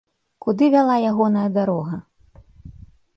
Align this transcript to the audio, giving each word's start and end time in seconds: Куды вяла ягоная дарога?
Куды 0.45 0.69
вяла 0.75 0.95
ягоная 1.09 1.45
дарога? 1.57 1.99